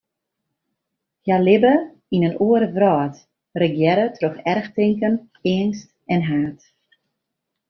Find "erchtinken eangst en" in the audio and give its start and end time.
4.51-6.21